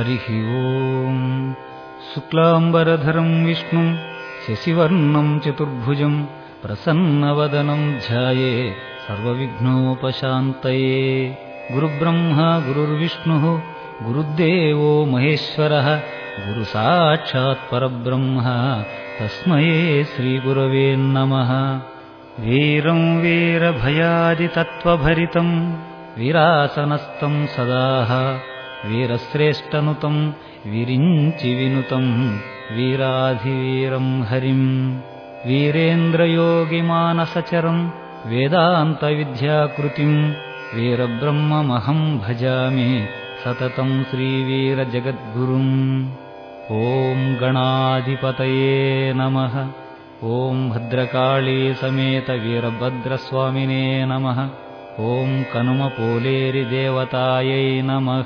[0.00, 1.54] हरिः ओम्।
[2.14, 3.96] शुक्लाम्बरधरम् विष्णुम्
[4.46, 6.24] शशिवर्णम् चतुर्भुजम्
[6.62, 8.74] प्रसन्नवदनम् ध्याये
[9.08, 11.36] सर्वविघ्नोपशान्तये।
[11.72, 13.60] गुरुब्रह्मा गुरुर्विष्णुः
[14.06, 16.00] गुरुदेवो महेश्वरः
[16.46, 18.40] गुरुसाक्षात् परब्रह्म
[19.20, 21.80] तस्मये श्रीगुरवे नमः।
[22.44, 25.72] वीरम् वीरभयादितत्त्वभरितम्
[26.18, 28.49] विरासनस्तम् सदाः।
[28.88, 30.20] वीरश्रेष्ठनुतम्
[30.72, 32.10] विरिञ्चिविनुतम्
[32.76, 34.68] वीराधिवीरम् हरिम्
[35.48, 37.82] वीरेन्द्रयोगिमानसचरम्
[38.30, 40.16] वेदान्तविद्याकृतिम्
[40.74, 42.88] वीरब्रह्ममहम् भजामि
[43.42, 45.74] सततम् श्रीवीरजगद्गुरुम्
[46.78, 48.74] ॐ गणाधिपतये
[49.20, 49.54] नमः
[50.38, 54.40] ॐ भद्रकाळी समेतवीरभद्रस्वामिने नमः
[55.00, 58.22] ఓం కనుమ పోలేరి దేవతాయై నమ.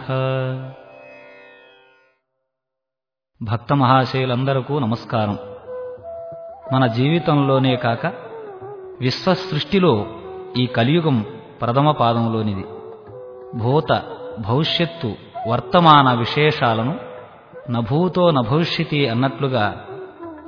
[3.42, 5.39] భక్త మహాశయులందరకూ నమస్కారం.
[6.72, 8.06] మన జీవితంలోనే కాక
[9.00, 10.06] విశ్వసృష్టిలో
[10.56, 11.27] ఈ కలియుగం
[11.61, 12.64] ప్రథమ పాదంలోనిది.
[13.58, 14.02] భూత
[14.39, 15.14] భవిష్యత్తు
[15.48, 16.98] వర్తమాన విశేషాలను
[17.70, 19.86] నభూతో నభవిష్యతి అన్నట్లుగా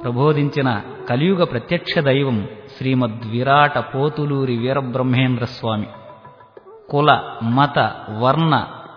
[0.02, 5.86] ప్రబోధించిన కలియుగ ప్రత్యక్ష దైవం శ్రీమద్విరాట పోతులూరి వీరబ్రహ్మేంద్ర స్వామి
[6.90, 7.10] కుల
[7.42, 7.78] మత
[8.20, 8.54] వర్ణ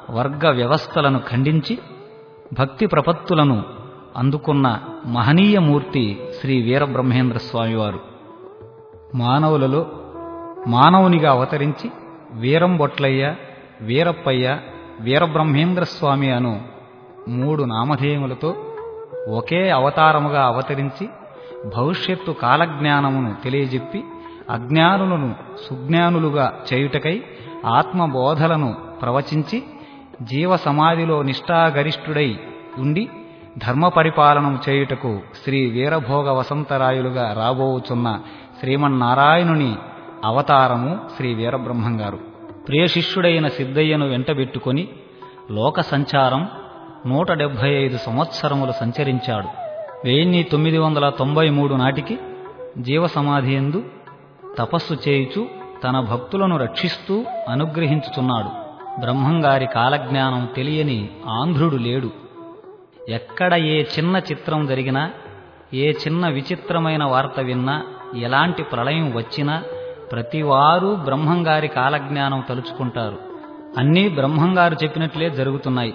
[0.09, 1.79] వర్గ వ్యవస్థలను ఖండించి
[2.53, 3.63] భక్తి ప్రపత్తులను
[4.17, 4.67] అందుకున్న
[5.05, 6.03] మహనీయమూర్తి
[6.41, 7.99] శ్రీ వీరబ్రహ్మేంద్ర స్వామివారు.
[9.15, 9.81] మానవులలో
[10.67, 11.91] మానవునిగా అవతరించి
[12.33, 13.35] వీరంబొట్లయ్య
[13.81, 14.59] వీరప్పయ్య
[14.99, 16.61] వీరబ్రహ్మేంద్ర స్వామి అను
[17.27, 18.49] మూడు నామధేయములతో
[19.29, 21.05] ఒకే అవతారముగా అవతరించి
[21.75, 24.03] భవిష్యత్తు కాలజ్ఞానమును తెలియజెప్పి
[24.49, 25.35] అజ్ఞానులను
[25.67, 27.23] సుజ్ఞానులుగా చేయుటకై
[27.65, 29.63] ఆత్మబోధలను ప్రవచించి
[30.21, 32.39] జీవ సమాధిలో నిష్ఠాగరిష్ఠుడై
[32.77, 33.09] ఉండి
[33.57, 38.19] ధర్మ పరిపాలనం చేయుటకు శ్రీ వీరభోగ వసంతరాయులుగా రాబోవుచున్న
[38.59, 39.75] శ్రీమన్నారాయణుని
[40.25, 42.19] అవతారము శ్రీ వీరబ్రహ్మం గారు.
[42.67, 44.87] ప్రియశిష్యుడైన సిద్ధయ్యను వెంటబెట్టుకొని
[45.51, 46.47] లోక సంచారం
[47.07, 49.47] నూట డెబ్భై ఐదు సంవత్సరములు సంచరించాడు.
[50.03, 52.19] వెయ్యి తొమ్మిది వందల తొంభై మూడు నాటికి
[52.77, 53.83] జీవసమాధి ఎందు
[54.57, 58.49] తపస్సు చేయుచు తన భక్తులను రక్షిస్తూ అనుగ్రహించుచున్నాడు
[58.99, 62.11] బ్రహ్మంగారి కాలజ్ఞానం తెలియని ఆంధ్రుడు లేడు.
[63.09, 65.11] ఎక్కడ ఏ చిన్న చిత్రం జరిగినా
[65.73, 67.83] ఏ చిన్న విచిత్రమైన వార్త విన్నా
[68.17, 69.63] ఎలాంటి ప్రళయం వచ్చినా
[70.11, 73.17] ప్రతివారూ బ్రహ్మంగారి కాలజ్ఞానం తలుచుకుంటారు.
[73.77, 75.93] అన్నీ బ్రహ్మంగారు చెప్పినట్లే జరుగుతున్నాయి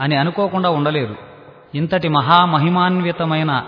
[0.00, 1.14] అని అనుకోకుండా ఉండలేరు.
[1.74, 3.64] ఇంతటి మహామహిమాన్వితమైన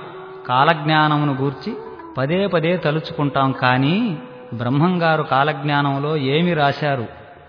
[0.46, 1.76] కాలజ్ఞానమును గూర్చి
[2.18, 4.18] పదే పదే తలుచుకుంటాం కానీ
[4.52, 7.06] బ్రహ్మంగారు కాలజ్ఞానంలో ఏమి రాశారు?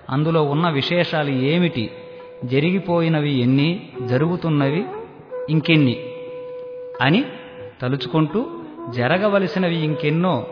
[0.09, 1.91] అందులో ఉన్న విశేషాలు ఏమిటి?
[2.45, 3.89] జరిగిపోయినవి ఎన్ని?
[4.05, 4.85] జరుగుతున్నవి
[5.49, 5.97] ఇంకెన్ని?
[7.01, 7.25] అని
[7.81, 8.45] తలుచుకుంటూ
[8.89, 10.47] జరగవలసినవి ఇంకెన్నో?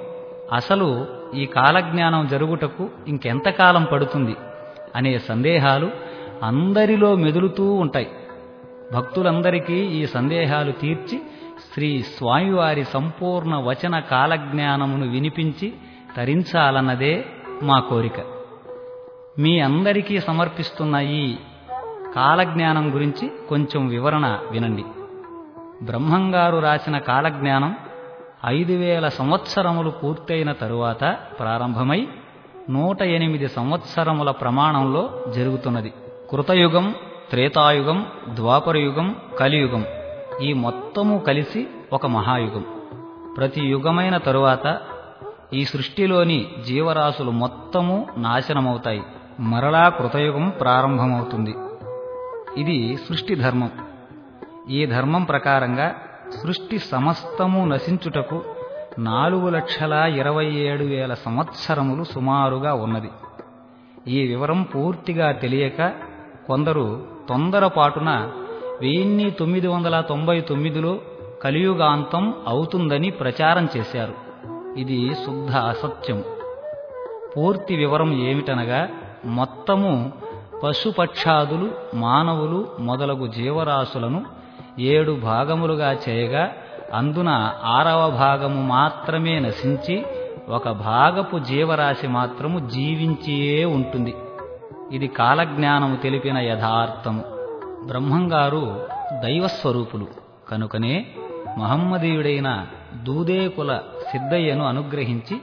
[0.53, 4.35] అసలు ఈ కాలజ్ఞానం జరుగుటకు ఇంకెంతకాలం పడుతుంది?
[4.95, 5.90] అనే సందేహాలు
[6.44, 8.07] అందరిలో మెదులుతూ ఉంటాయి.
[8.94, 11.22] భక్తులందరికీ ఈ సందేహాలు తీర్చి
[11.73, 15.73] శ్రీ స్వామివారి సంపూర్ణ వచన కాలజ్ఞానమును వినిపించి
[16.17, 17.25] తరించాలన్నదే
[17.63, 18.22] మా కోరిక.
[19.39, 21.35] మీ అందరికీ సమర్పిస్తున్న ఈ
[22.16, 24.83] కాలజ్ఞానం గురించి కొంచెం వివరణ వినండి.
[25.81, 27.75] బ్రహ్మంగారు రాసిన కాలజ్ఞానం
[28.45, 32.07] ఐదు వేల సంవత్సరములు పూర్తయిన తరువాత ప్రారంభమై
[32.69, 35.93] నూట ఎనిమిది సంవత్సరముల ప్రమాణంలో జరుగుతున్నది.
[36.31, 36.95] కృతయుగం
[37.29, 39.85] త్రేతాయుగం ద్వాపరయుగం కలియుగం
[40.41, 42.66] ఈ మొత్తము కలిసి ఒక మహాయుగం.
[43.38, 44.81] ప్రతి యుగమైన తరువాత
[45.53, 49.03] ఈ సృష్టిలోని జీవరాశులు మొత్తము నాశనమవుతాయి.
[49.39, 51.56] మరలా కృతయుగం ప్రారంభమవుతుంది.
[52.57, 53.69] ఇది సృష్టి ధర్మం.
[54.69, 55.95] ఈ ధర్మం ప్రకారంగా
[56.44, 58.41] సృష్టి సమస్తము నశించుటకు
[59.00, 63.09] నాలుగు లక్షల ఇరవై ఏడు వేల సంవత్సరములు సుమారుగా ఉన్నది.
[64.08, 65.93] ఈ వివరం పూర్తిగా తెలియక
[66.47, 68.31] కొందరు తొందరపాటున
[68.81, 70.99] వెయ్యిన్ని తొమ్మిది వందల తొంభై తొమ్మిదిలో
[71.43, 74.30] కలియుగాంతం అవుతుందని ప్రచారం చేశారు.
[74.78, 76.23] ఇది శుద్ధ అసత్యం.
[77.38, 78.90] పూర్తి వివరం ఏమిటనగా
[79.26, 80.14] మొత్తము
[80.64, 84.26] పశుపక్షాదులు మానవులు మొదలగు జీవరాశులను
[84.79, 86.52] ఏడు భాగములుగా చేయగా
[86.94, 90.06] అందున ఆరవ భాగము మాత్రమే నశించి
[90.50, 94.16] ఒక భాగపు జీవరాశి మాత్రము జీవించియే ఉంటుంది.
[94.91, 97.24] ఇది కాలజ్ఞానము తెలిపిన యథార్థము.
[97.88, 98.88] బ్రహ్మంగారు
[99.22, 100.08] దైవస్వరూపులు.
[100.52, 101.06] కనుకనే
[101.58, 102.66] మహమ్మదీయుడైన
[103.03, 103.79] దూదేకుల
[104.11, 105.37] సిద్ధయ్యను అనుగ్రహించి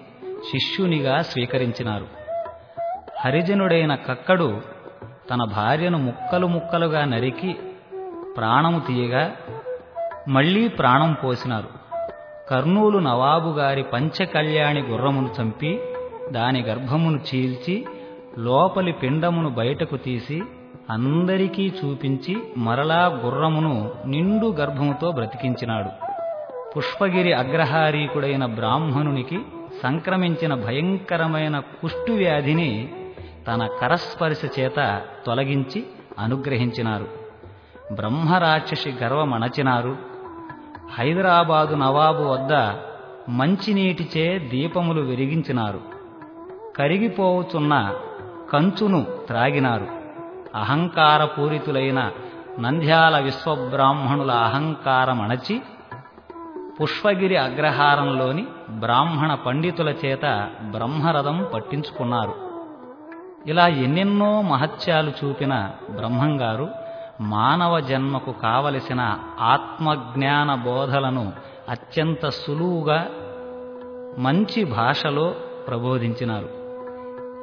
[0.53, 2.07] శిష్యునిగా స్వీకరించినారు.
[3.25, 4.61] హరిజనుడైన కక్కడు
[5.31, 7.57] తన భార్యను ముక్కలు ముక్కలుగా నరికి
[8.37, 9.33] ప్రాణము తీయగా
[10.29, 11.69] మళ్ళీ ప్రాణం పోసినారు.
[12.51, 15.81] కర్నూలు నవాబు గారి పంచకళ్యాణి గుర్రమును చంపి
[16.31, 17.87] దాని గర్భమును చీల్చి
[18.39, 20.43] లోపలి పిండమును బయటకు తీసి
[20.91, 26.08] అందరికీ చూపించి మరలా గుర్రమును నిండు గర్భముతో బ్రతికించినాడు.
[26.77, 29.41] పుష్పగిరి అగ్రహారీకుడైన బ్రాహ్మణునికి
[29.83, 32.95] సంక్రమించిన భయంకరమైన కుష్టు వ్యాధిని
[33.47, 35.87] తన కరస్పర్శ చేత తొలగించి
[36.19, 37.07] అనుగ్రహించినారు.
[37.93, 39.97] బ్రహ్మరాక్షసి గర్వమణచినారు
[40.93, 42.53] హైదరాబాదు నవాబు వద్ద
[43.29, 45.81] మంచినీటిచే దీపములు వెలిగించినారు.
[46.77, 47.95] కరిగిపోవుచున్న
[48.53, 49.87] కంచును త్రాగినారు.
[50.55, 52.11] అహంకారపూరితులైన
[52.61, 55.63] నంద్యాల విశ్వబ్రాహ్మణుల అహంకారమణచి
[56.83, 62.35] పుష్పగిరి అగ్రహారంలోని బ్రాహ్మణ పండితుల చేత బ్రహ్మరథం పట్టించుకున్నారు.
[63.47, 66.69] ఇలా ఎన్నెన్నో మహత్యాలు చూపిన బ్రహ్మంగారు
[67.21, 71.33] మానవ జన్మకు కావలసిన ఆత్మజ్ఞాన బోధలను
[71.69, 73.07] అత్యంత సులువుగా
[74.19, 75.35] మంచి భాషలో
[75.69, 76.49] ప్రబోధించినారు.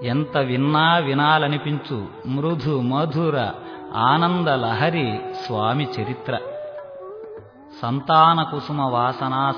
[0.05, 3.51] ఎంత విన్నా వినాలనిపించు మృదు మధుర
[3.95, 6.39] ఆనంద లహరి స్వామి చరిత్ర.
[7.81, 9.11] సంతాన కుసుమ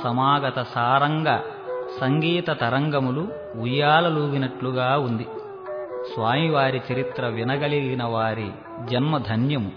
[0.03, 1.37] సమాగత సారంగ
[2.01, 3.27] సంగీత తరంగములు
[3.61, 5.23] ఉయ్యాలలూగినట్లుగా ఉంది.
[6.13, 8.51] స్వామివారి చరిత్ర వినగలిగిన వారి
[8.91, 9.71] జన్మ ధన్యము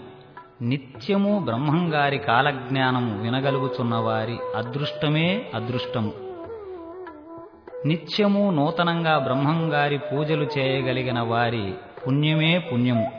[0.61, 6.13] నిత్యము బ్రహ్మంగారి కాలజ్ఞానము వినగలుగుచున్న వారి అదృష్టమే అదృష్టము.
[7.85, 11.73] నిత్యము నూతనంగా బ్రహ్మంగారి పూజలు చేయగలిగిన వారి
[12.07, 13.11] పుణ్యమే పుణ్యము.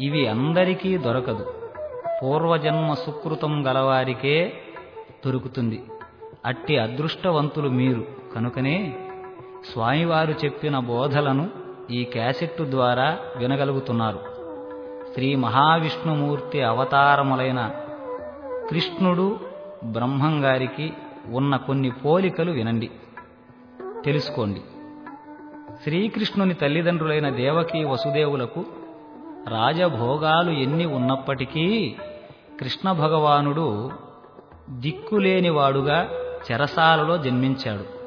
[0.00, 1.46] ఇవి అందరికీ దొరకదు.
[2.22, 4.52] పూర్వజన్మ సుకృతం గలవారికే
[5.26, 5.82] దొరుకుతుంది.
[6.46, 8.04] అట్టి అదృష్టవంతులు మీరు.
[8.34, 8.96] కనుకనే
[9.72, 11.50] స్వామివారు చెప్పిన బోధలను
[11.90, 14.18] ఈ క్యాసెట్టు ద్వారా వినగలుగుతున్నారు.
[15.14, 17.70] శ్రీ మహావిష్ణుమూర్తి అవతారములైన
[18.70, 19.40] కృష్ణుడు
[19.84, 20.92] బ్రహ్మంగారికి
[21.32, 22.90] ఉన్న కొన్ని పోలికలు వినండి.
[24.04, 24.60] తెలుసుకోండి.
[25.82, 28.64] శ్రీకృష్ణుని తల్లిదండ్రులైన దేవకీ వసుదేవులకు
[29.48, 31.96] రాజభోగాలు ఎన్ని ఉన్నప్పటికీ
[32.60, 33.90] కృష్ణ భగవానుడు
[34.70, 36.10] దిక్కులేనివాడుగా
[36.52, 37.98] చెరసాలలో జన్మించాడు.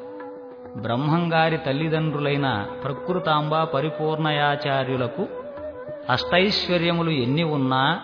[0.80, 5.27] బ్రహ్మంగారి తల్లిదండ్రులైన ప్రకృతాంబ పరిపూర్ణయాచార్యులకు
[6.09, 8.01] అష్టైశ్వర్యములు ఎన్ని ఉన్నా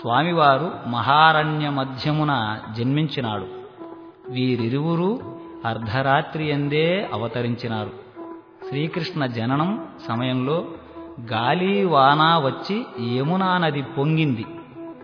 [0.00, 3.46] స్వామివారు మహారణ్య మధ్యమున జన్మించినాడు.
[4.28, 5.18] వీరిరువురు
[5.66, 7.90] అర్ధరాత్రి ఎందే అవతరించినారు.
[8.68, 10.64] శ్రీకృష్ణ జననం సమయంలో
[11.32, 14.46] గాలి వాన వచ్చి యమునా నది పొంగింది.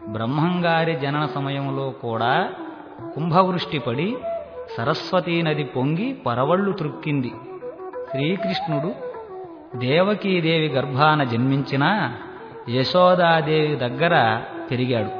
[0.08, 2.49] బ్రహ్మంగారి జనన సమయంలో కూడా
[3.14, 4.16] కుంభవృష్టి పడి
[4.76, 7.32] సరస్వతీ నది పొంగి పరవళ్ళు త్రుక్కింది.
[8.10, 8.94] శ్రీకృష్ణుడు
[9.78, 12.14] దేవకీదేవి గర్భాన జన్మించిన
[12.69, 15.10] యశోదాదేవి దగ్గర పెరిగాడు.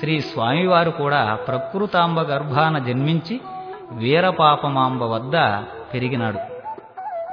[0.00, 3.40] శ్రీ స్వామివారు కూడా ప్రకృతాంబ గర్భాన జన్మించి
[3.92, 5.36] వీరపాపమాంబ వద్ద
[5.94, 6.38] పెరిగినాడు.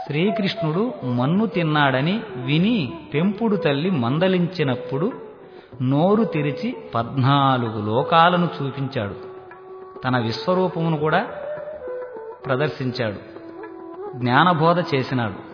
[0.07, 5.28] శ్రీకృష్ణుడు మన్ను తిన్నాడని విని పెంపుడు తల్లి మందలించినప్పుడు
[5.81, 9.15] నోరు తెరిచి పద్నాలుగు లోకాలను చూపించాడు.
[10.03, 11.27] తన విశ్వరూపమును కూడా
[12.45, 13.15] ప్రదర్శించాడు.
[14.19, 15.49] జ్ఞానబోధ చేసినాడు.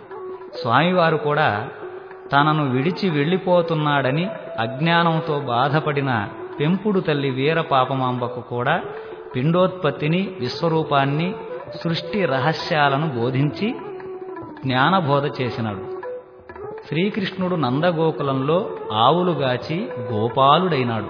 [0.57, 1.69] స్వామివారు కూడా
[2.33, 4.29] తనను విడిచి వెళ్ళిపోతున్నాడని
[4.60, 6.29] అజ్ఞానంతో బాధపడిన
[6.60, 8.84] పెంపుడు తల్లి వీర పాపమాంబకు కూడా
[9.36, 11.36] పిండోత్పత్తిని విశ్వరూపాన్ని
[11.84, 13.75] సృష్టి రహస్యాలను బోధించి
[14.65, 15.95] జ్ఞానబోధ చేసినాడు.
[16.88, 21.10] శ్రీకృష్ణుడు నందగోకులంలో ఆవులుగాచి గోపాలుడైనాడు.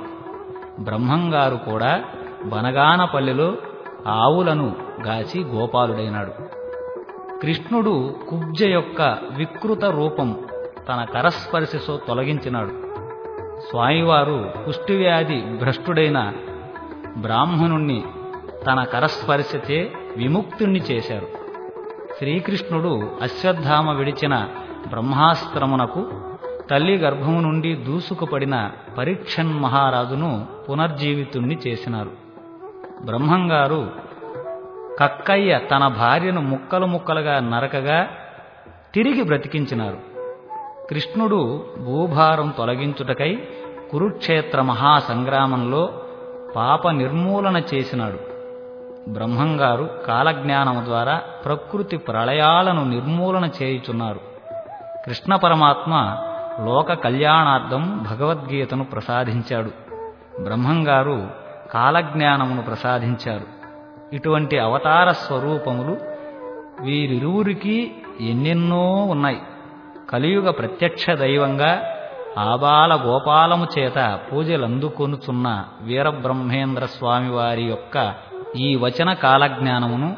[0.81, 2.03] బ్రహ్మంగారు కూడా
[2.45, 3.53] బనగానపల్లెలో
[4.07, 4.75] ఆవులను
[5.07, 6.31] గాచి గోపాలుడైనాడు.
[7.41, 10.39] కృష్ణుడు కుబ్జ యొక్క వికృత రూపం
[10.89, 12.71] తన కరస్పర్శతో తొలగించినాడు.
[13.69, 16.33] స్వామివారు కుష్టివ్యాధి భ్రష్టుడైన
[17.17, 18.03] బ్రాహ్మణుణ్ణి
[18.65, 21.27] తన కరస్పర్శచే విముక్తుణ్ణి చేశారు.
[22.17, 24.49] శ్రీకృష్ణుడు అశ్వత్థామ విడిచిన
[24.89, 26.11] బ్రహ్మాస్త్రమునకు
[26.69, 32.11] తల్లి గర్భము నుండి దూసుకుపడిన పరీక్షన్ మహారాజును పునర్జీవితుణ్ణి చేసినారు.
[33.05, 33.91] బ్రహ్మంగారు
[34.99, 38.07] కక్కయ్య తన భార్యను ముక్కలు ముక్కలుగా నరకగా
[38.93, 39.97] తిరిగి బ్రతికించినారు.
[40.89, 43.47] కృష్ణుడు భూభారం తొలగించుటకై
[43.91, 46.01] కురుక్షేత్ర మహాసంగ్రామంలో
[46.55, 48.19] పాప నిర్మూలన చేసినాడు.
[49.09, 54.34] బ్రహ్మంగారు కాలజ్ఞానము ద్వారా ప్రకృతి ప్రళయాలను నిర్మూలన చేయుచున్నారు.
[55.05, 56.17] కృష్ణ పరమాత్మ
[56.65, 59.71] లోక కళ్యాణార్థం భగవద్గీతను ప్రసాదించాడు.
[60.43, 61.29] బ్రహ్మంగారు
[61.73, 63.45] కాలజ్ఞానమును ప్రసాదించారు.
[64.15, 65.97] ఇటువంటి అవతార స్వరూపములు
[66.81, 69.41] వీరిరువురికి ఎన్నెన్నో ఉన్నాయి.
[70.09, 71.95] కలియుగ ప్రత్యక్ష దైవంగా
[72.37, 78.13] ఆబాల గోపాలము చేత పూజలందుకొనుచున్న వీరబ్రహ్మేంద్ర స్వామివారి యొక్క
[78.55, 80.15] ఈ వచన కాలజ్ఞానమును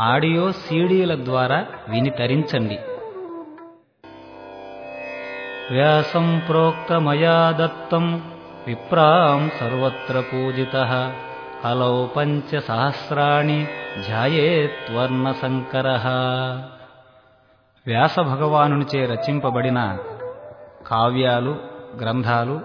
[0.00, 2.78] ఆడియో సీడీల ద్వారా విని తరించండి.
[5.70, 8.22] వ్యాసం ప్రోక్తమయా దత్తం.
[8.66, 10.72] విప్రాం సర్వత్ర పూజిత.
[11.64, 13.66] కలౌ పంచసహస్రాణి
[14.06, 15.88] ధ్యాయేత్వర్ణశంకర.
[17.86, 19.98] వ్యాస భగవానునిచే రచింపబడిన
[20.86, 21.56] కావ్యాలు
[22.00, 22.60] గ్రంథాలు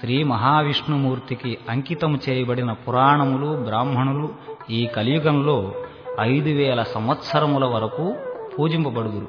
[0.00, 4.28] శ్రీ మహావిష్ణుమూర్తికి అంకితము చేయబడిన పురాణములు బ్రాహ్మణులు
[4.70, 5.72] ఈ కలియుగంలో
[6.20, 8.16] ఐదు వేల సంవత్సరముల వరకు
[8.58, 9.28] పూజింపబడుదురు.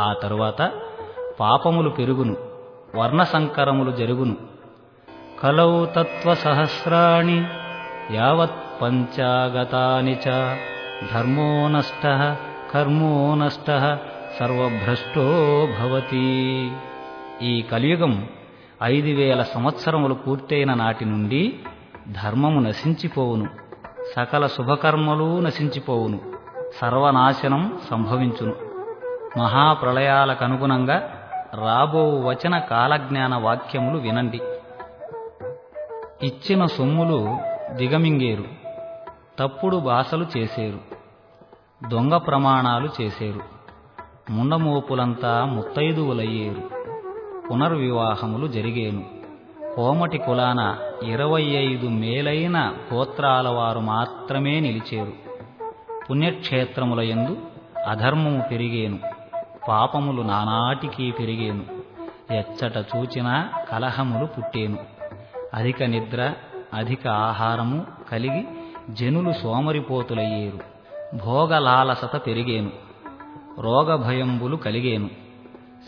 [0.00, 0.70] ఆ తరువాత
[1.40, 2.53] పాపములు పెరుగును.
[2.94, 4.36] వర్ణసంకరములు జరుగును.
[5.42, 7.44] కలౌ తత్వసహస్రాణి
[8.10, 10.56] యావత్ పంచాగతాని చ
[11.14, 12.06] ధర్మో నష్ట
[12.74, 13.98] కర్మో నష్ట
[14.40, 15.22] సర్వభ్రష్టో
[15.80, 16.72] భవతి.
[17.42, 18.28] ఈ కలియుగం
[18.82, 21.58] ఐదు వేల సంవత్సరములు పూర్తయిన నాటి నుండి
[22.24, 23.48] ధర్మము నశించిపోవును.
[24.16, 26.20] సకల శుభకర్మలు నశించిపోవును.
[26.80, 28.54] సర్వనాశనం సంభవించును.
[29.38, 31.13] మహాప్రళయాలకనుగుణంగా
[31.54, 34.40] రాబో వచన కాలజ్ఞాన వాక్యములు వినండి.
[36.22, 37.38] ఇచ్చిన సొమ్ములు
[37.72, 38.44] దిగమింగేరు.
[39.38, 40.78] తప్పుడు భాషలు చేసేరు.
[41.88, 43.40] దొంగ ప్రమాణాలు చేసేరు.
[44.30, 46.62] ముండమోపులంతా ముత్తైదువులయ్యేరు.
[47.50, 49.04] పునర్వివాహములు జరిగేను.
[49.76, 55.12] కోమటి కులాన ఇరవై ఐదు మేలైన గోత్రాల వారు మాత్రమే నిలిచేరు.
[56.10, 57.36] పుణ్యక్షేత్రముల యందు
[57.88, 59.13] అధర్మము పెరిగేను.
[59.68, 61.62] పాపములు నానాటికీ పెరిగేను.
[62.32, 64.78] ఎచ్చట చూచినా కలహములు పుట్టేను.
[65.54, 66.34] అధిక నిద్ర
[66.74, 68.46] అధిక ఆహారము కలిగి
[68.90, 70.58] జనులు సోమరిపోతులయ్యేరు.
[71.16, 72.70] భోగలాలసత పెరిగేను.
[73.60, 75.10] రోగభయంబులు కలిగేను.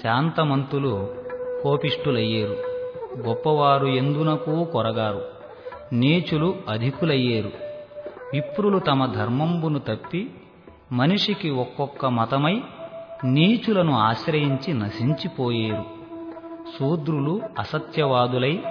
[0.02, 1.14] శాంతమంతులు
[1.62, 2.56] కోపిష్ఠులయ్యేరు.
[3.18, 5.24] గొప్పవారు ఎందునకూ కొరగారు?
[5.92, 7.50] నీచులు అధికులయ్యేరు.
[8.32, 10.30] విప్రులు తమ ధర్మంబును తప్పి
[10.92, 12.62] మనిషికి ఒక్కొక్క మతమై
[13.24, 15.84] నీచులను ఆశ్రయించి నశించిపోయేరు.
[16.78, 18.62] శూద్రులు అసత్యవాదులై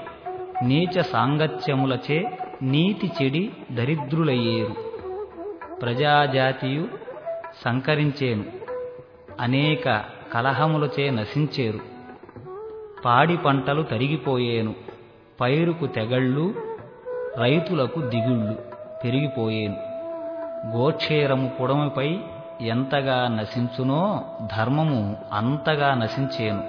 [0.63, 4.75] నీచ సాంగత్యములచే నీతి చెడి దరిద్రులయ్యేరు.
[5.75, 6.87] ప్రజాజాతియు
[7.65, 8.43] సంకరించేను
[9.39, 11.79] అనేక కలహములచే నశించేరు.
[13.05, 14.73] పాడి పంటలు తరిగిపోయేను
[15.41, 16.53] పైరుకు తెగళ్ళు
[17.37, 18.55] రైతులకు దిగుళ్ళు
[19.03, 19.75] పెరిగిపోయేను.
[20.77, 22.17] గోక్షేరము పుడమిపై
[22.61, 24.23] ఎంతగా నశించునో
[24.57, 26.63] ధర్మము అంతగా నశించేను.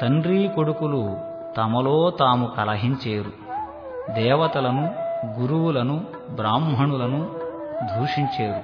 [0.00, 1.16] తండ్రి కొడుకులు
[1.56, 3.32] తమలో తాము కలహించేరు.
[4.12, 4.94] దేవతలను
[5.40, 7.30] గురువులను బ్రాహ్మణులను
[7.98, 8.60] దూషించేరు.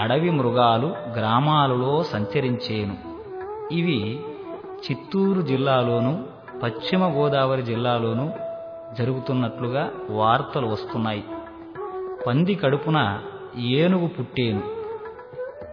[0.00, 2.96] అడవి మృగాలు గ్రామాలలో సంచరించేను.
[3.72, 4.20] ఇవి
[4.90, 6.24] చిత్తూరు జిల్లాలోను
[6.62, 8.30] పశ్చిమ గోదావరి జిల్లాలోనూ
[8.98, 11.24] జరుగుతున్నట్లుగా వార్తలు వస్తున్నాయి.
[12.26, 13.20] పంది కడుపున
[13.56, 14.73] ఏనుగు పుట్టేను.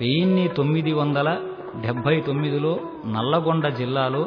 [0.01, 1.38] వెయ్యిన్ని తొమ్మిది వందల
[1.81, 4.25] డెబ్బై తొమ్మిదిలో నల్లగొండ జిల్లాలో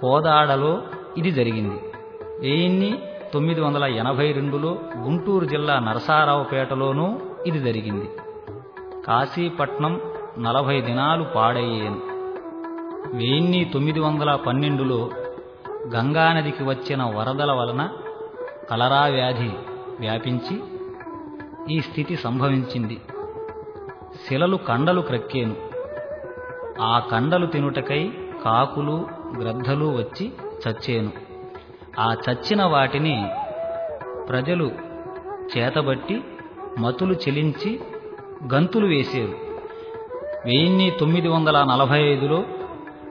[0.00, 0.82] కోదాడలో
[1.16, 1.78] ఇది జరిగింది.
[2.40, 2.98] వెయ్యిన్ని
[3.34, 8.08] తొమ్మిది వందల ఎనభై రెండులో గుంటూరు జిల్లా నరసారావుపేటలోనూ ఇది జరిగింది.
[9.06, 10.00] కాశీపట్నం
[10.38, 12.00] నలభై దినాలు పాడయ్యేను.
[13.16, 15.10] వెయ్యిన్ని తొమ్మిది వందల పన్నెండులో
[15.94, 17.88] గంగానదికి వచ్చిన వరదల వలన
[18.70, 19.50] కలరా వ్యాధి
[20.00, 20.56] వ్యాపించి
[21.70, 23.00] ఈ స్థితి సంభవించింది.
[24.28, 25.56] శిలలు కండలు క్రక్కేను.
[26.80, 28.10] ఆ కండలు తినుటకై
[28.44, 29.06] కాకులు
[29.40, 30.32] గ్రద్దలు వచ్చి
[30.68, 31.12] చచ్చేను.
[32.00, 33.26] ఆ చచ్చిన వాటిని
[34.28, 34.70] ప్రజలు
[35.58, 36.24] చేతబట్టి
[36.78, 37.80] మతులు చెలించి
[38.54, 39.32] గంతులు వేసేరు.
[40.44, 42.44] వెయ్యిన్ని తొమ్మిది వందల నలభై ఐదులో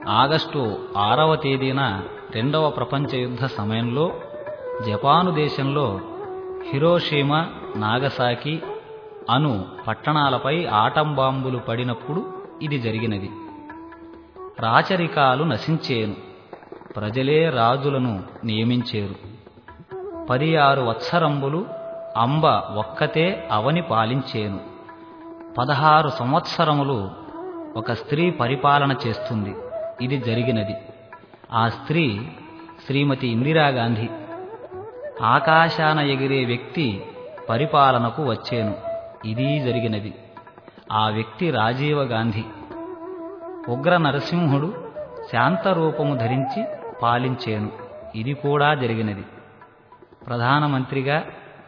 [0.08, 2.02] ఆగస్టు ఆరవ తేదీన
[2.34, 4.12] రెండవ ప్రపంచ యుద్ధ సమయంలో
[4.86, 6.00] జపాను దేశంలో
[6.72, 8.62] హిరోషీమా నాగసాకి
[9.30, 13.30] అను పట్టణాలపై ఆటంబాంబులు పడినప్పుడు ఇది జరిగినది.
[14.60, 16.14] రాచరికాలు నశించేను.
[16.96, 19.14] ప్రజలే రాజులను నియమించేరు.
[20.26, 21.66] పది ఆరు వత్సరంబులు
[22.16, 22.44] అంబ
[22.78, 24.60] ఒక్కతే అవని పాలించేను.
[25.58, 27.10] పదహారు సంవత్సరములు
[27.76, 29.54] ఒక స్త్రీ పరిపాలన చేస్తుంది.
[30.00, 30.74] ఇది జరిగినది.
[31.52, 32.28] ఆ స్త్రీ
[32.86, 34.08] శ్రీమతి ఇందిరాగాంధీ
[35.22, 37.06] ఆకాశాన ఎగిరే వ్యక్తి
[37.48, 38.91] పరిపాలనకు వచ్చేను.
[39.24, 40.14] ఇది జరిగినది.
[40.92, 42.44] ఆ వ్యక్తి రాజీవ గాంధీ.
[43.68, 44.74] ఉగ్ర నరసింహుడు
[45.32, 46.64] శాంతరూపము ధరించి
[47.02, 47.70] పాలించేను.
[48.14, 49.24] ఇది కూడా జరిగినది.
[50.26, 51.22] ప్రధానమంత్రిగా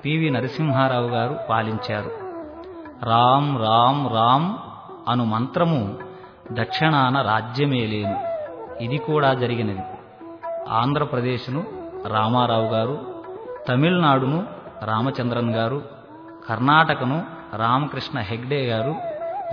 [0.04, 2.10] పివి నరసింహారావు గారు పాలించారు.
[3.04, 4.56] రామ్ రామ్ రామ్
[5.08, 5.98] అను మంత్రము
[6.52, 8.20] దక్షిణాన రాజ్యమేలేను.
[8.82, 9.82] ఇది కూడా జరిగినది.
[10.68, 11.64] ఆంధ్రప్రదేశ్ను
[12.06, 13.22] రామారావు గారు
[13.68, 14.46] తమిళనాడును
[14.82, 15.82] రామచంద్రన్ గారు
[16.48, 18.94] కర్ణాటకను రామకృష్ణ హెగ్డే గారు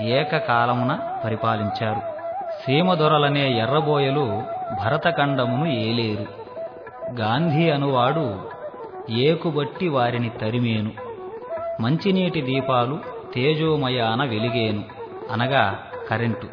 [0.02, 2.02] ఏకకాలమున పరిపాలించారు.
[2.66, 4.44] సీమదొరలనే ఎర్రబోయలు
[4.84, 6.26] భరతఖండమును ఏలేరు.
[7.20, 8.40] గాంధీ అనువాడు
[9.10, 10.92] ఏకుబట్టి వారిని తరిమేను.
[11.82, 13.00] మంచినీటి దీపాలు
[13.36, 14.84] తేజోమయాన వెలిగేను
[15.32, 15.80] అనగా
[16.10, 16.48] కరెంటు.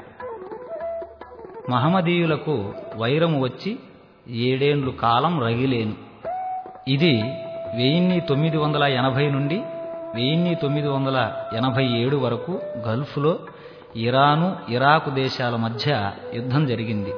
[1.71, 3.79] మహమదీయులకు వైరము వచ్చి
[4.29, 5.95] ఏడేండ్లు కాలం రగిలేను.
[6.89, 7.23] ఇది
[7.75, 9.63] వెయ్యిన్ని తొమ్మిది వందల ఎనభై నుండి
[10.19, 13.39] వెయ్యిన్ని తొమ్మిది వందల ఎనభై ఏడు వరకు గల్ఫ్లో
[13.97, 17.11] ఇరాను ఇరాకు దేశాల మధ్య యుద్ధం జరిగింది.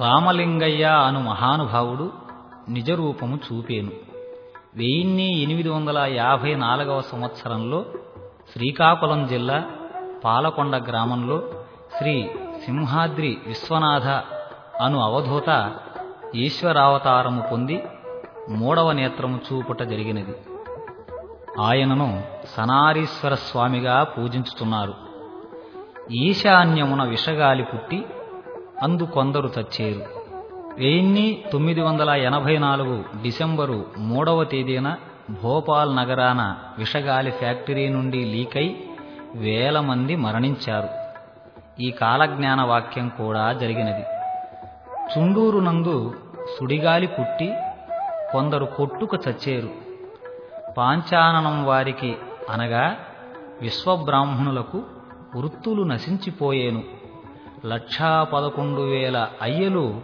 [0.00, 2.12] రామలింగయ్య అను మహానుభావుడు
[2.68, 3.90] నిజరూపము చూపేను.
[4.74, 7.84] వెయ్యిన్ని ఎనిమిది వందల యాభై నాలుగవ సంవత్సరంలో
[8.52, 9.64] శ్రీకాకుళం జిల్లా
[10.24, 11.42] పాలకొండ గ్రామంలో
[11.98, 12.30] శ్రీ
[12.66, 14.06] సింహాద్రి విశ్వనాథ
[14.82, 15.72] అను అవధూత
[16.34, 17.82] ఈశ్వరావతారము పొంది
[18.48, 20.34] మూడవ నేత్రము చూపుట జరిగినది.
[21.58, 22.22] ఆయనను
[22.56, 24.94] సనారీశ్వర స్వామిగా పూజించుతున్నారు.
[26.10, 28.04] ఈశాన్యమున విషగాలి పుట్టి
[28.82, 30.02] అందు కొందరు చచ్చేరు
[30.78, 34.96] వెయ్యిన్ని తొమ్మిది వందల ఎనభై నాలుగు డిసెంబరు మూడవ తేదీన
[35.42, 38.76] భోపాల్ నగరాన విషగాలి ఫ్యాక్టరీ నుండి లీకై
[39.34, 40.88] వేల మంది మరణించారు.
[41.82, 44.04] ఈ కాలజ్ఞాన వాక్యం కూడా జరిగినది.
[45.12, 46.14] చుండూరు నందు
[46.58, 47.54] సుడిగాలి పుట్టి
[48.32, 49.89] కొందరు కొట్టుకు చచ్చేరు
[50.76, 52.16] పాంచాననం వారికి
[52.50, 52.96] అనగా
[53.60, 54.82] విశ్వబ్రాహ్మణులకు
[55.36, 56.82] వృత్తులు నశించిపోయేను.
[57.66, 60.00] లక్షా పదకొండు వేల అయ్యలు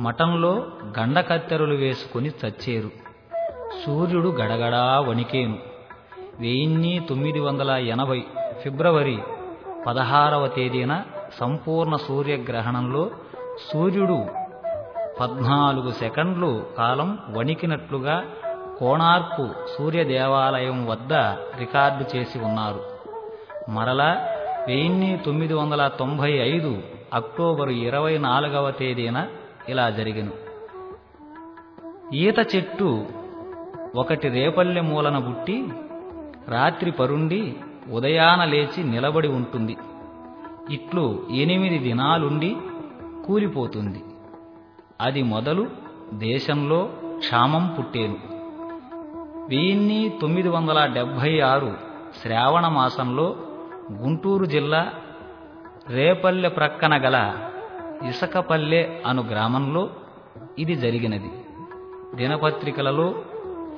[0.00, 0.66] మఠంలో
[0.98, 2.90] గండకత్తెరలు వేసుకుని చచ్చేరు.
[3.86, 5.58] సూర్యుడు గడగడా వణికేను.
[6.40, 8.24] వెయ్యిన్ని తొమ్మిది వందల ఎనభై
[8.62, 9.18] ఫిబ్రవరి
[9.86, 11.02] పదహారవ తేదీన
[11.40, 13.10] సంపూర్ణ సూర్యగ్రహణంలో
[13.72, 14.26] సూర్యుడు
[15.20, 18.24] పద్నాలుగు సెకండ్లు కాలం వణికినట్లుగా
[18.78, 21.12] కోణార్కు సూర్య దేవాలయం వద్ద
[21.58, 22.80] రికార్డు చేసి ఉన్నారు.
[23.70, 24.28] మరలా
[24.66, 26.82] వెయ్యిన్ని తొమ్మిది వందల తొంభై ఐదు
[27.14, 29.26] అక్టోబరు ఇరవై నాలుగవ తేదీన
[29.68, 30.28] ఇలా జరిగిన.
[32.14, 33.06] ఈత చెట్టు
[33.96, 35.68] ఒకటి రేపల్లె మూలన బుట్టి
[36.48, 37.56] రాత్రి పరుండి
[37.92, 39.76] ఉదయాన లేచి నిలబడి ఉంటుంది.
[40.70, 42.56] ఇట్లు ఎనిమిది దినాలుండి
[43.26, 44.04] కూలిపోతుంది.
[45.00, 45.66] అది మొదలు
[46.14, 48.33] దేశంలో క్షామం పుట్టేను.
[49.48, 51.74] వెయ్యిన్ని తొమ్మిది వందల డెబ్భై ఆరు
[52.22, 53.36] శ్రావణ మాసంలో
[53.92, 54.92] గుంటూరు జిల్లా
[55.88, 57.36] రేపల్లె ప్రక్కన గల
[58.08, 59.90] ఇసకపల్లె అను గ్రామంలో
[60.58, 61.30] ఇది జరిగినది.
[62.14, 63.14] దినపత్రికలలో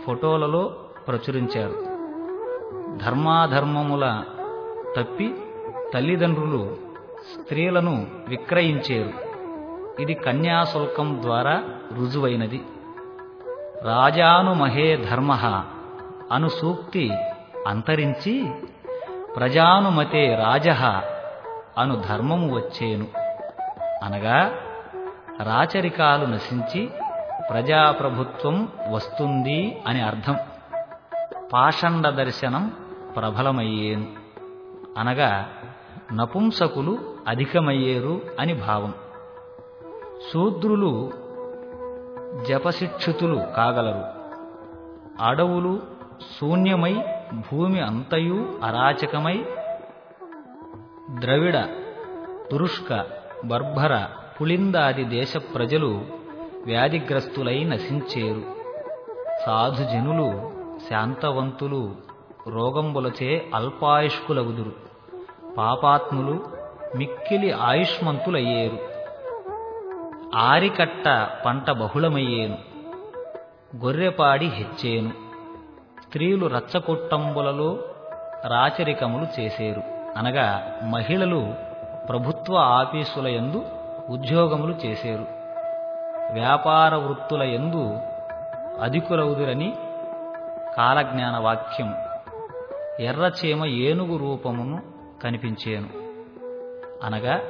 [0.06, 0.76] ఫోటోలలో
[1.08, 1.86] ప్రచురించారు.
[3.04, 4.24] ధర్మాధర్మముల
[4.96, 5.34] తప్పి
[5.94, 6.76] తల్లిదండ్రులు
[7.34, 9.12] స్త్రీలను విక్రయించారు.
[10.02, 11.62] ఇది కన్యాశుల్కం ద్వారా
[11.98, 12.62] రుజువైనది.
[13.86, 15.32] రాజానుమహే ధర్మ
[16.32, 17.10] అను సూక్తి
[17.66, 18.52] అంతరించి
[19.36, 20.68] ప్రజానుమతే రాజ
[21.78, 23.06] అను ధర్మము వచ్చేను.
[24.04, 24.52] అనగా
[25.42, 26.90] రాచరికాలు నశించి
[27.50, 30.36] ప్రజాప్రభుత్వం వస్తుంది అని అర్థం.
[31.52, 32.72] పాషండ దర్శనం
[33.16, 34.06] ప్రబలమయ్యేను.
[34.98, 35.48] అనగా
[36.12, 38.94] నపుంసకులు అధికమయ్యేరు అని భావం.
[40.32, 41.10] శూద్రులు
[42.44, 44.04] జపశిక్షితులు కాగలరు.
[45.24, 45.80] అడవులు
[46.40, 49.44] శూన్యమై భూమి అంతయు అరాచకమై
[51.20, 51.60] ద్రవిడ
[52.50, 53.06] తురుష్క
[53.44, 54.06] బర్భర
[54.40, 56.04] పులిందాది దేశ ప్రజలు
[56.66, 58.42] వ్యాధిగ్రస్తులై నశించేరు.
[59.46, 60.50] సాధుజనులు
[60.90, 61.96] శాంతవంతులు
[62.48, 64.72] రోగంబులచే అల్పాయుష్కులగుదురు.
[65.58, 66.44] పాపాత్ములు
[66.96, 68.95] మిక్కిలి ఆయుష్మంతులయ్యేరు.
[70.36, 72.58] ఆరికట్ట పంట బహుళమయ్యేను.
[73.84, 75.12] గొర్రెపాడి హెచ్చేను.
[76.02, 77.78] స్త్రీలు రచ్చకొట్టంబులలో
[78.46, 79.82] రాచరికములు చేసేరు.
[80.18, 81.54] అనగా మహిళలు
[82.08, 83.62] ప్రభుత్వ ఆఫీసుల యందు
[84.08, 85.26] ఉద్యోగములు చేసేరు.
[86.32, 87.98] వ్యాపార వృత్తుల యందు
[88.82, 89.74] అధికులవుదురని
[90.76, 91.94] కాలజ్ఞాన వాక్యం
[93.00, 94.82] ఎర్రచీమ ఏనుగు రూపమును
[95.22, 95.88] కనిపించేను.
[97.06, 97.40] అనగా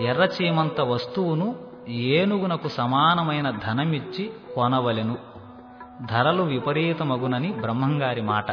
[0.00, 5.16] ఎర్రచీమంత వస్తువును ఏనుగునకు సమానమైన ధనమిచ్చి కొనవలెను.
[6.10, 8.50] ధరలు విపరీతమగునని బ్రహ్మంగారి మాట.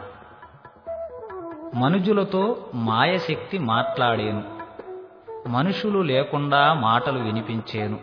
[1.75, 4.43] మనుజులతో మాయశక్తి మాట్లాడేను.
[5.47, 7.99] మనుషులు లేకుండా మాటలు వినిపించేను.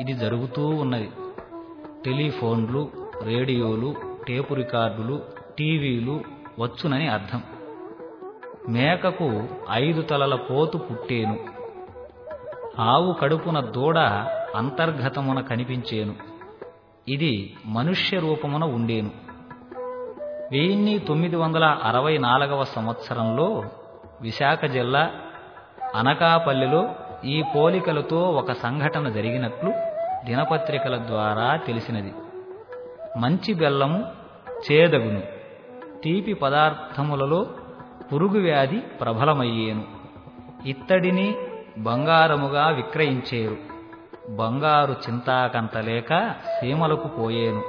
[0.00, 1.10] ఇది జరుగుతూ ఉన్నది.
[2.04, 2.90] టెలిఫోన్లు
[3.22, 3.94] రేడియోలు
[4.28, 5.20] టేపు రికార్డులు
[5.58, 6.20] టీవీలు
[6.58, 7.42] వచ్చునని అర్థం.
[8.68, 11.55] మేకకు ఐదు తలల పోతు పుట్టేను.
[12.78, 13.98] ఆవు కడుపున దూడ
[14.56, 16.14] అంతర్గతమున కనిపించేను.
[17.08, 19.10] ఇది మనుష్య రూపమున ఉండేను.
[20.52, 23.64] వెయ్యిన్ని తొమ్మిది వందల అరవై నాలుగవ సంవత్సరంలో
[24.20, 25.10] విశాఖ జిల్లా
[25.94, 26.88] అనకాపల్లిలో
[27.24, 29.72] ఈ పోలికలతో ఒక సంఘటన జరిగినట్లు
[30.24, 32.14] దినపత్రికల ద్వారా తెలిసినది.
[33.18, 34.04] మంచి బెల్లము
[34.72, 35.22] చేదగును.
[36.04, 37.46] తీపి పదార్థములలో
[38.12, 39.84] పురుగు వ్యాధి ప్రబలమయ్యేను.
[40.66, 41.36] ఇత్తడిని
[41.78, 43.56] బంగారముగా విక్రయించేరు.
[44.30, 47.62] బంగారు చింతాకంతలేక సీమలకు పోయేను.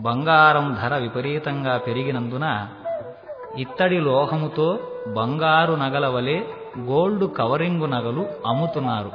[0.00, 2.68] బంగారం ధర విపరీతంగా పెరిగినందున
[3.58, 6.44] ఇత్తడి లోహముతో బంగారు నగల వలె
[6.78, 9.10] గోల్డ్ కవరింగు నగలు అమ్ముతున్నారు.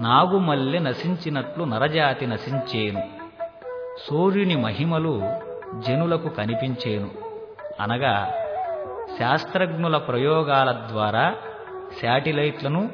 [0.00, 3.02] నాగుమల్లె నశించినట్లు నరజాతి నశించేను.
[4.10, 5.22] సూర్యుని మహిమలు
[5.78, 7.10] జనులకు కనిపించేను.
[7.80, 8.32] అనగా
[9.18, 11.34] శాస్త్రజ్ఞుల ప్రయోగాల ద్వారా
[12.02, 12.90] శాటిలైట్లను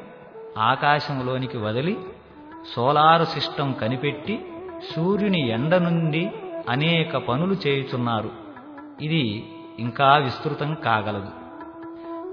[0.57, 1.97] ఆకాశంలోనికి వదిలి
[2.75, 4.45] సోలార్ సిస్టమ్ కనిపెట్టి
[4.95, 6.31] సూర్యుని ఎండ నుండి
[6.69, 8.29] అనేక పనులు చేయుచున్నారు.
[9.01, 11.29] ఇది ఇంకా విస్తృతం కాగలదు.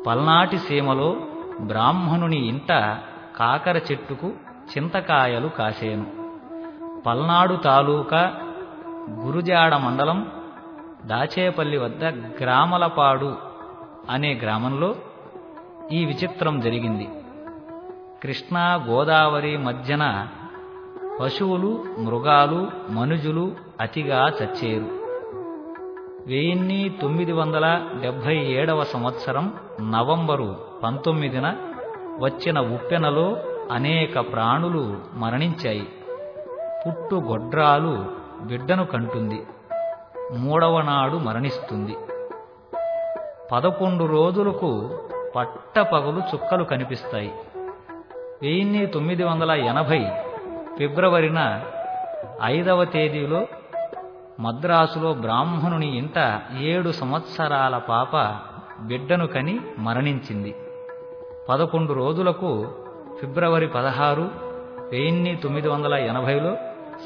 [0.07, 1.17] పల్నాటి సీమలో
[1.61, 2.69] బ్రాహ్మణుని ఇంట
[3.37, 6.07] కాకర చెట్టుకు చింతకాయలు కాసేను.
[7.07, 8.35] పల్నాడు తాలూకా
[9.11, 10.31] గురుజాడ మండలం
[11.05, 12.05] దాచేపల్లి వద్ద
[12.43, 13.37] గ్రామలపాడు
[14.11, 14.95] అనే గ్రామంలో
[15.93, 17.09] ఈ విచిత్రం జరిగింది.
[18.23, 20.29] కృష్ణా గోదావరి మధ్యన
[21.21, 24.85] పశువులు మృగాలు మనుజులు అతిగా చచ్చేరు.
[26.27, 29.55] వెయ్యిన్ని తొమ్మిది వందల డెబ్భై ఏడవ సంవత్సరం
[29.91, 31.57] నవంబరు పంతొమ్మిదిన
[32.21, 33.37] వచ్చిన ఉప్పెనలో
[33.73, 35.89] అనేక ప్రాణులు మరణించాయి.
[36.87, 38.05] పుట్టు గొడ్రాలు
[38.43, 39.43] బిడ్డను కంటుంది.
[40.37, 41.97] మూడవ నాడు మరణిస్తుంది.
[43.53, 44.99] పదకొండు రోజులకు
[45.37, 47.33] పట్టపగలు చుక్కలు కనిపిస్తాయి.
[48.43, 50.07] వెయ్యిన్ని తొమ్మిది వందల ఎనభై
[50.79, 51.65] ఫిబ్రవరిన
[52.43, 53.47] ఐదవ తేదీలో
[54.41, 58.17] మద్రాసులో బ్రాహ్మణుని ఇంట ఏడు సంవత్సరాల పాప
[58.81, 60.55] బిడ్డను కని మరణించింది.
[61.49, 62.69] పదకొండు రోజులకు
[63.21, 64.31] ఫిబ్రవరి పదహారు
[64.91, 66.57] వెయ్యిన్ని తొమ్మిది వందల ఎనభైలో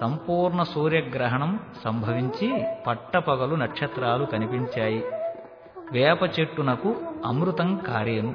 [0.01, 5.05] సంపూర్ణ సూర్యగ్రహణం సంభవించి పట్టపగలు నక్షత్రాలు కనిపించాయి.
[5.93, 8.35] వేప చెట్టునకు అమృతం కారేను.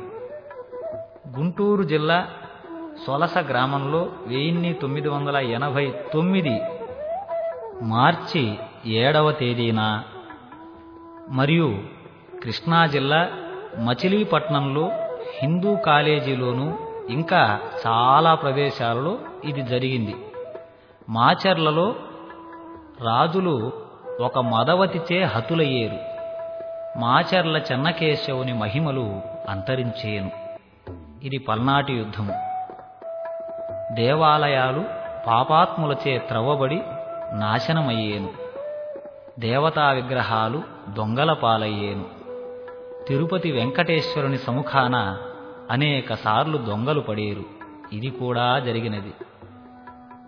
[1.38, 2.28] గుంటూరు జిల్లా
[3.08, 6.62] సొలస గ్రామంలో వెయ్యిన్ని తొమ్మిది వందల ఎనభై తొమ్మిది
[7.82, 10.04] మార్చి ఏడవ తేదీన
[11.30, 11.78] మరియు
[12.44, 13.30] కృష్ణా జిల్లా
[13.80, 14.92] మచిలీపట్నంలో
[15.38, 16.74] హిందూ కాలేజీలోనూ
[17.10, 20.16] ఇంకా చాలా ప్రదేశాలలో ఇది జరిగింది.
[21.10, 21.96] మాచర్లలో
[23.02, 23.72] రాజులు
[24.22, 26.15] ఒక మదవతిచే హతులయ్యేరు.
[26.98, 30.32] మాచర్ల చెన్నకేశవుని మహిమలు అంతరించేను.
[31.24, 32.34] ఇది పల్నాటి యుద్ధము.
[33.96, 34.84] దేవాలయాలు
[35.28, 36.82] పాపాత్ములచే త్రవ్వబడి
[37.34, 38.30] నాశనమయ్యేను.
[39.40, 40.62] దేవతా విగ్రహాలు
[40.98, 42.06] దొంగల పాలయ్యేను.
[43.08, 45.18] తిరుపతి వెంకటేశ్వరుని సముఖాన
[45.72, 47.44] అనేకసార్లు దొంగలు పడేరు.
[47.94, 49.14] ఇది కూడా జరిగినది.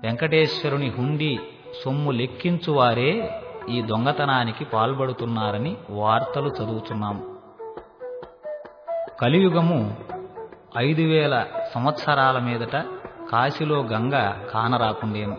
[0.03, 1.39] వెంకటేశ్వరుని హుండీ
[1.85, 7.37] సొమ్ము లెక్కించువారే ఈ దొంగతనానికి పాల్పడుతున్నారని వార్తలు చదువుతున్నాం.
[9.21, 9.97] కలియుగము
[10.77, 12.75] ఐదు వేల సంవత్సరాల మీదట
[13.31, 15.37] కాశీలో గంగ కానరాకుండేను.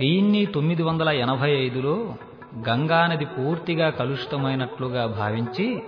[0.00, 2.14] వెయ్యిన్ని తొమ్మిది వందల ఎనభై ఐదులో
[2.68, 5.82] గంగానది పూర్తిగా కలుషితమైనట్లుగా భావించి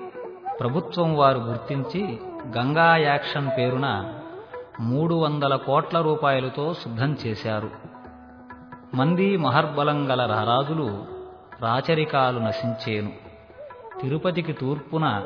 [0.61, 2.21] ప్రభుత్వం వారు గుర్తించి
[2.59, 4.15] గంగా యాక్షన్ పేరున
[4.81, 7.71] మూడు వందల కోట్ల రూపాయలతో సిద్ధం చేశారు.
[8.95, 11.12] మంది మహర్బలం గల రారాజులు
[11.63, 13.11] రాచరికాలు నశించేను.
[14.03, 15.25] తిరుపతికి తూర్పున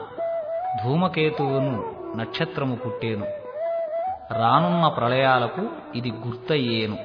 [0.84, 3.26] ధూమకేతువును నక్షత్రము పుట్టేను.
[4.32, 6.96] రానున్న ప్రళయాలకు ఇది గుర్తయ్యేను.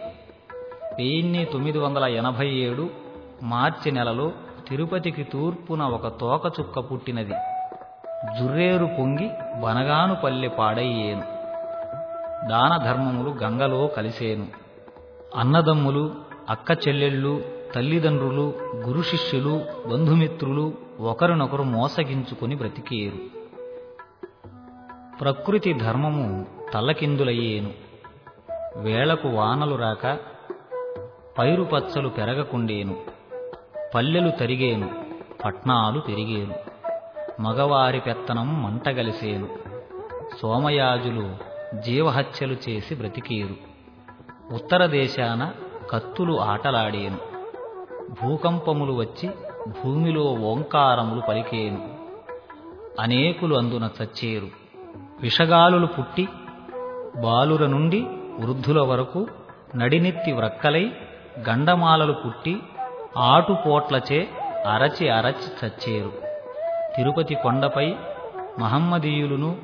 [0.98, 2.89] వెయ్యిన్ని తొమ్మిది వందల ఎనభై ఏడు
[3.44, 4.32] మార్చి నెలలో
[4.70, 7.34] తిరుపతికి తూర్పున ఒక తోకచుక్క పుట్టినది.
[8.39, 9.30] జుర్రేరు పొంగి
[9.62, 11.24] బనగానుపల్లె పాడయ్యేను.
[12.48, 14.48] దానధర్మములు గంగలో కలిసేను.
[15.36, 16.15] అన్నదమ్ములు
[16.50, 23.42] అక్క చెల్లెళ్ళు తల్లిదండ్రులు గురు శిష్యులు బంధుమిత్రులు ఒకరినొకరు మోసగించుకుని బ్రతికేరు.
[25.22, 27.72] ప్రకృతి ధర్మము తలకిందులయ్యేను
[28.76, 30.20] వేళకు వానలు రాక
[31.38, 32.98] పైరు పచ్చలు పెరగకుండేను.
[33.96, 34.90] పల్లెలు తరిగేను
[35.46, 36.56] పట్నాలు పెరిగేను.
[37.42, 39.48] మగవారి పెత్తనం మంటగలిసేను
[40.42, 41.36] సోమయాజులు
[41.82, 43.56] జీవహత్యలు చేసి బ్రతికేరు.
[44.54, 45.52] ఉత్తర దేశాన
[45.90, 47.31] కత్తులు ఆటలాడేను.
[48.12, 49.30] భూకంపములు వచ్చి
[49.67, 51.89] భూమిలో ఓంకారములు పలికేను.
[53.00, 54.47] అనేకులు అందున చచ్చేరు.
[55.21, 56.28] విషగాలులు పుట్టి
[57.17, 58.02] బాలుర నుండి
[58.39, 59.28] వృద్ధుల వరకు
[59.76, 60.91] నడినెత్తి వ్రక్కలై
[61.50, 62.60] గండమాలలు పుట్టి
[63.17, 64.28] ఆటుపోట్లచే
[64.67, 66.12] అరచి అరచి చచ్చేరు.
[66.97, 67.95] తిరుపతి కొండపై
[68.60, 69.58] మహమ్మదీయులును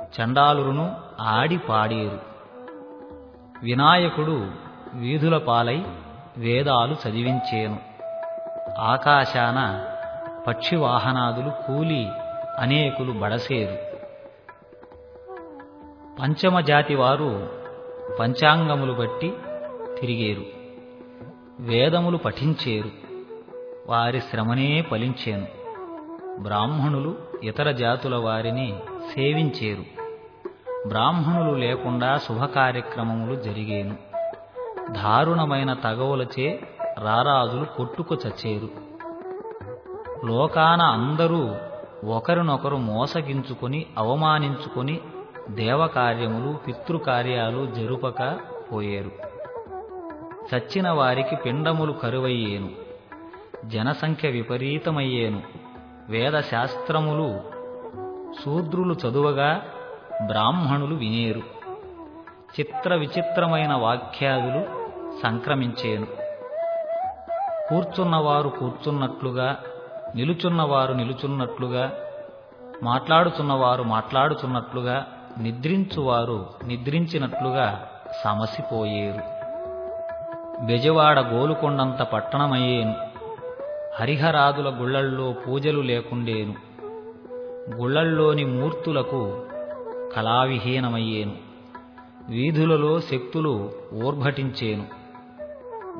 [0.00, 2.18] చండాలురును ఆడి పాడేరు.
[3.62, 4.46] వినాయకుడు
[4.94, 5.82] వీధుల పాలై
[6.38, 7.89] వేదాలు చదివించేను.
[8.78, 9.84] ఆకాశాన
[10.46, 12.08] పక్షివాహనాదులు కూలి
[12.58, 13.90] అనేకులు బడసేరు.
[16.20, 17.48] పంచమ జాతి వారు
[18.20, 19.34] పంచాంగములు బట్టి
[20.00, 20.42] తిరిగేరు.
[21.60, 22.90] వేదములు పఠించేరు.
[23.86, 25.46] వారి శ్రమనే ఫలించేను.
[26.42, 28.78] బ్రాహ్మణులు ఇతర జాతుల వారిని
[29.14, 29.84] సేవించేరు.
[30.88, 33.96] బ్రాహ్మణులు లేకుండా శుభకార్యక్రమములు జరిగేను.
[34.90, 36.60] దారుణమైన తగవులచే
[36.98, 38.68] రారాజులు కొట్టుకు చచ్చేరు.
[40.26, 41.54] లోకాన అందరూ
[42.10, 45.00] ఒకరినొకరు మోసగించుకొని అవమానించుకొని
[45.50, 48.38] దేవకార్యములు పితృకార్యాలు జరుపక
[48.72, 49.10] పోయేరు.
[50.54, 52.68] చచ్చిన వారికి పిండములు కరువయ్యేను.
[53.64, 55.42] జనసంఖ్య విపరీతమయ్యేను.
[56.08, 57.40] వేదశాస్త్రములు
[58.44, 59.62] శూద్రులు చదువగా
[60.26, 61.42] బ్రాహ్మణులు వినేరు.
[62.60, 64.88] చిత్ర విచిత్రమైన వాక్యాదులు
[65.22, 66.06] సంక్రమించేను.
[67.70, 69.56] కూర్చున్నవారు కూర్చున్నట్లుగా
[70.16, 71.92] నిలుచున్నవారు నిలుచున్నట్లుగా
[72.82, 75.06] మాట్లాడుచున్నవారు మాట్లాడుచున్నట్లుగా
[75.38, 77.88] నిద్రించువారు నిద్రించినట్లుగా
[78.24, 79.40] సమసిపోయేరు.
[80.64, 82.94] బెజవాడ గోలుకొండంత పట్టణమయ్యేను.
[84.00, 86.54] హరిహరాదుల గుళ్ళల్లో పూజలు లేకుండేను.
[87.76, 89.42] గుళ్ళల్లోని మూర్తులకు
[90.16, 91.32] కళావిహీనమయ్యేను.
[92.28, 94.99] వీధులలో శక్తులు ఊర్భటించేను.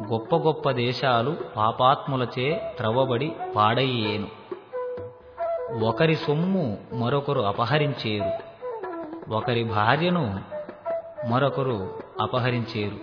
[0.01, 4.27] గొప్ప గొప్ప దేశాలు పాపాత్ములచే త్రవ్వబడి పాడయ్యేను.
[5.85, 8.51] ఒకరి సొమ్ము మరొకరు అపహరించేరు.
[9.33, 10.41] ఒకరి భార్యను
[11.29, 12.97] మరొకరు అపహరించేరు.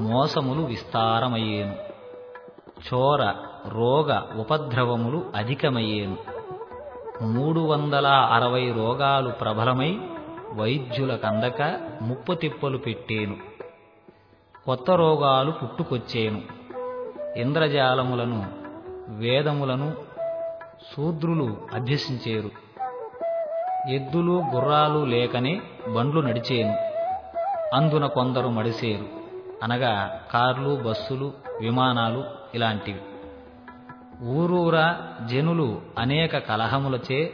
[0.00, 1.76] మోసములు విస్తారమయ్యేను.
[2.94, 3.32] చోర
[3.68, 6.16] రోగ ఉపద్రవములు అధికమయ్యేను.
[7.22, 10.00] మూడు వందల అరవై రోగాలు ప్రబలమై
[10.54, 11.62] వైద్యుల కందక
[12.02, 13.49] ముప్పు తిప్పలు పెట్టేను.
[14.70, 16.42] కొత్త రోగాలు పుట్టుకొచ్చేను.
[17.36, 18.46] ఇంద్రజాలములను
[19.08, 19.92] వేదములను
[20.92, 22.50] శూద్రులు అభ్యసించేరు.
[23.90, 25.62] ఎద్దులు గుర్రాలు లేకనే
[25.96, 26.76] బండ్లు నడిచేను.
[27.76, 29.04] అందున కొందరు మడిసేరు.
[29.62, 33.02] అనగా కార్లు బస్సులు విమానాలు ఇలాంటివి.
[34.24, 37.32] ఊరూరా జనులు అనేక కలహములచే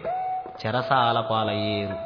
[0.66, 1.96] చెరసాల పాలయ్యేరు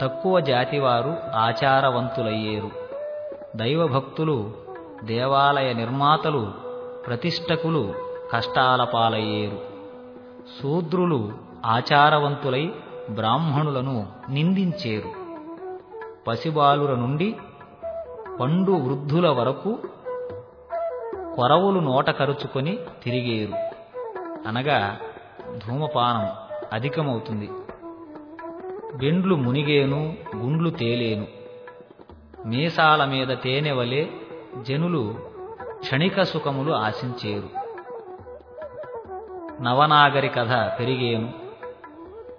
[0.00, 2.85] తక్కువ జాతివారు ఆచారవంతులయ్యేరు.
[3.56, 4.52] దైవభక్తులు
[5.04, 6.52] దేవాలయ నిర్మాతలు
[7.06, 7.94] ప్రతిష్టకులు
[8.32, 9.58] కష్టాల పాలయ్యేరు.
[10.62, 11.32] శూద్రులు
[11.66, 12.72] ఆచారవంతులై
[13.10, 15.08] బ్రాహ్మణులను నిందించేరు.
[16.26, 17.36] పసిబాలుర నుండి
[18.40, 19.78] పండు వృద్ధుల వరకు
[21.36, 23.52] కొరవులు నోట కరుచుకొని తిరిగేరు.
[24.48, 24.98] అనగా
[25.66, 26.28] ధూమపానం
[26.72, 27.50] అధికమవుతుంది.
[28.94, 31.45] బెండ్లు మునిగేను గుండ్లు తేలేను.
[32.46, 34.10] మీసాల మీద తేనెవలే
[34.62, 35.14] జనులు
[35.72, 37.48] క్షణిక సుఖములు ఆశించేరు.
[39.62, 41.32] నవనాగరి కథ పెరిగేను.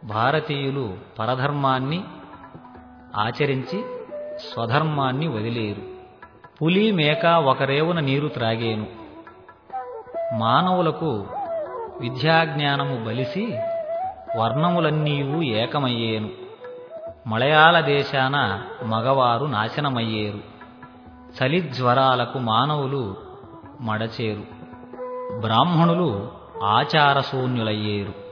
[0.03, 2.03] భారతీయులు పరధర్మాన్ని
[3.15, 3.83] ఆచరించి
[4.37, 5.81] స్వధర్మాన్ని వదిలేరు.
[6.61, 8.87] పులి మేక ఒకరేవున నీరు త్రాగేను.
[10.33, 11.25] మానవులకు
[11.99, 13.59] విద్యాజ్ఞానము బలిసి
[14.37, 16.46] వర్ణములన్నీయూ ఏకమయ్యేను.
[17.27, 20.39] మలయాళ దేశాన మగవారు నాశనమయ్యేరు.
[21.37, 23.15] చలిజ్వరాలకు మానవులు
[23.81, 24.43] మడచేరు.
[25.39, 26.31] బ్రాహ్మణులు
[26.63, 28.26] ఆచారశూన్యులయ్యేరు.